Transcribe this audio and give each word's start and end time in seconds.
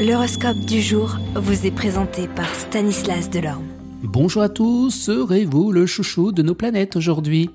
L'horoscope 0.00 0.60
du 0.60 0.80
jour 0.80 1.18
vous 1.34 1.66
est 1.66 1.70
présenté 1.70 2.26
par 2.26 2.48
Stanislas 2.54 3.28
Delorme. 3.28 3.66
Bonjour 4.02 4.40
à 4.40 4.48
tous, 4.48 4.88
serez-vous 4.88 5.72
le 5.72 5.84
chouchou 5.84 6.32
de 6.32 6.40
nos 6.40 6.54
planètes 6.54 6.96
aujourd'hui? 6.96 7.50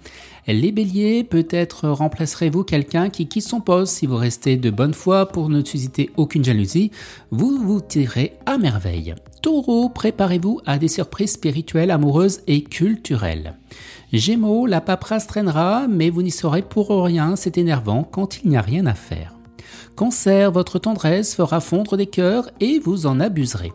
Les 0.46 0.72
béliers, 0.72 1.24
peut-être 1.24 1.90
remplacerez-vous 1.90 2.64
quelqu'un 2.64 3.10
qui 3.10 3.28
quitte 3.28 3.48
son 3.48 3.62
poste. 3.62 3.96
Si 3.96 4.06
vous 4.06 4.18
restez 4.18 4.58
de 4.58 4.70
bonne 4.70 4.94
foi 4.94 5.26
pour 5.26 5.50
ne 5.50 5.66
susciter 5.66 6.12
aucune 6.18 6.44
jalousie, 6.44 6.92
vous 7.32 7.58
vous 7.58 7.82
tirez 7.82 8.34
à 8.46 8.60
merveille. 8.60 9.16
Taureau, 9.42 9.90
préparez-vous 9.90 10.62
à 10.68 10.78
des 10.78 10.88
surprises 10.88 11.32
spirituelles, 11.32 11.90
amoureuses 11.90 12.42
et 12.46 12.62
culturelles. 12.62 13.56
Gémeaux, 14.14 14.68
la 14.68 14.82
paperasse 14.82 15.26
traînera, 15.26 15.88
mais 15.88 16.12
vous 16.12 16.22
n'y 16.22 16.30
serez 16.30 16.62
pour 16.62 16.90
rien, 17.06 17.36
c'est 17.36 17.58
énervant 17.58 18.04
quand 18.04 18.44
il 18.44 18.50
n'y 18.50 18.58
a 18.58 18.62
rien 18.62 18.86
à 18.86 18.94
faire. 18.94 19.34
Cancer, 19.96 20.52
votre 20.52 20.80
tendresse 20.80 21.36
fera 21.36 21.60
fondre 21.60 21.98
des 21.98 22.08
cœurs 22.08 22.50
et 22.60 22.80
vous 22.80 23.06
en 23.06 23.20
abuserez. 23.20 23.74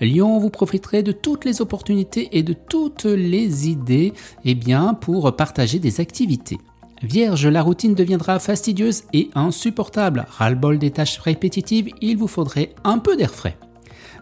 Lion, 0.00 0.38
vous 0.38 0.50
profiterez 0.50 1.02
de 1.02 1.12
toutes 1.12 1.44
les 1.44 1.60
opportunités 1.60 2.28
et 2.32 2.42
de 2.42 2.52
toutes 2.52 3.04
les 3.04 3.68
idées 3.68 4.12
eh 4.44 4.54
bien, 4.54 4.94
pour 4.94 5.34
partager 5.36 5.78
des 5.78 6.00
activités. 6.00 6.58
Vierge, 7.02 7.46
la 7.46 7.62
routine 7.62 7.94
deviendra 7.94 8.38
fastidieuse 8.38 9.02
et 9.12 9.30
insupportable. 9.34 10.26
Ras-le-bol 10.28 10.78
des 10.78 10.90
tâches 10.90 11.18
répétitives, 11.18 11.90
il 12.00 12.16
vous 12.16 12.28
faudrait 12.28 12.74
un 12.82 12.98
peu 12.98 13.16
d'air 13.16 13.30
frais. 13.34 13.56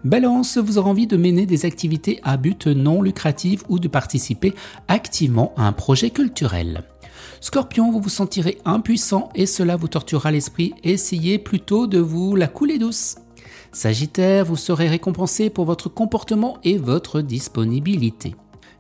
Balance, 0.05 0.59
vous 0.59 0.79
aurez 0.79 0.91
envie 0.91 1.07
de 1.07 1.17
mener 1.17 1.47
des 1.47 1.65
activités 1.65 2.19
à 2.25 2.37
but 2.37 2.67
non 2.67 3.03
lucratif 3.03 3.63
ou 3.69 3.79
de 3.79 3.87
participer 3.87 4.53
activement 4.89 5.53
à 5.57 5.63
un 5.63 5.73
projet 5.73 6.11
culturel. 6.11 6.83
Scorpion, 7.41 7.91
vous 7.91 8.01
vous 8.01 8.09
sentirez 8.09 8.59
impuissant 8.65 9.29
et 9.35 9.47
cela 9.47 9.77
vous 9.77 9.89
torturera 9.89 10.31
l'esprit. 10.31 10.75
Essayez 10.85 11.39
plutôt 11.39 11.87
de 11.87 11.99
vous 11.99 12.37
la 12.37 12.49
couler 12.49 12.79
douce. 12.79 13.17
Sagittaire, 13.73 14.45
vous 14.45 14.57
serez 14.57 14.89
récompensé 14.89 15.49
pour 15.49 15.65
votre 15.65 15.89
comportement 15.89 16.59
et 16.63 16.77
votre 16.77 17.21
disponibilité. 17.21 18.35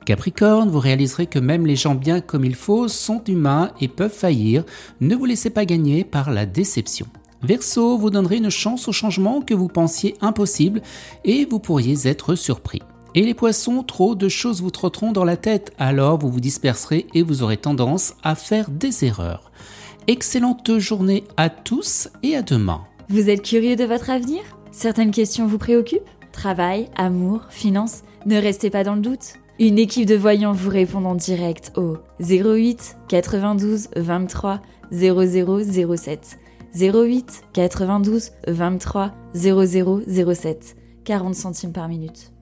Capricorne, 0.04 0.68
vous 0.68 0.80
réaliserez 0.80 1.26
que 1.26 1.38
même 1.38 1.66
les 1.66 1.76
gens 1.76 1.94
bien 1.94 2.20
comme 2.20 2.44
il 2.44 2.56
faut 2.56 2.88
sont 2.88 3.22
humains 3.24 3.70
et 3.80 3.88
peuvent 3.88 4.12
faillir. 4.12 4.64
Ne 5.00 5.14
vous 5.14 5.24
laissez 5.24 5.50
pas 5.50 5.64
gagner 5.64 6.04
par 6.04 6.30
la 6.30 6.44
déception. 6.44 7.06
Verseau, 7.42 7.98
vous 7.98 8.10
donnerez 8.10 8.36
une 8.36 8.50
chance 8.50 8.86
au 8.88 8.92
changement 8.92 9.40
que 9.40 9.54
vous 9.54 9.68
pensiez 9.68 10.14
impossible 10.20 10.82
et 11.24 11.44
vous 11.44 11.58
pourriez 11.58 12.06
être 12.06 12.34
surpris. 12.34 12.82
Et 13.14 13.22
les 13.22 13.34
poissons, 13.34 13.82
trop 13.82 14.14
de 14.14 14.28
choses 14.30 14.62
vous 14.62 14.70
trotteront 14.70 15.12
dans 15.12 15.24
la 15.24 15.36
tête, 15.36 15.74
alors 15.78 16.18
vous 16.18 16.30
vous 16.30 16.40
disperserez 16.40 17.06
et 17.12 17.22
vous 17.22 17.42
aurez 17.42 17.58
tendance 17.58 18.14
à 18.22 18.34
faire 18.34 18.70
des 18.70 19.04
erreurs. 19.04 19.52
Excellente 20.06 20.78
journée 20.78 21.24
à 21.36 21.50
tous 21.50 22.08
et 22.22 22.36
à 22.36 22.42
demain. 22.42 22.80
Vous 23.10 23.28
êtes 23.28 23.42
curieux 23.42 23.76
de 23.76 23.84
votre 23.84 24.08
avenir? 24.08 24.40
Certaines 24.70 25.10
questions 25.10 25.46
vous 25.46 25.58
préoccupent? 25.58 26.08
Travail, 26.32 26.88
amour, 26.96 27.42
finances? 27.50 28.02
Ne 28.24 28.40
restez 28.40 28.70
pas 28.70 28.82
dans 28.82 28.94
le 28.94 29.02
doute. 29.02 29.34
Une 29.58 29.78
équipe 29.78 30.06
de 30.06 30.16
voyants 30.16 30.54
vous 30.54 30.70
répond 30.70 31.04
en 31.04 31.14
direct 31.14 31.72
au 31.76 31.98
08 32.20 32.96
92 33.08 33.88
23 33.94 34.62
0007. 34.90 36.38
08 36.74 37.42
92 37.52 38.30
23 38.48 39.12
0007. 39.34 40.76
40 41.04 41.34
centimes 41.34 41.72
par 41.72 41.88
minute. 41.88 42.32